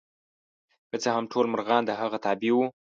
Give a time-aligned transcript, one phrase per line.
[0.89, 2.65] که څه هم ټول مرغان د هغه تابع وو.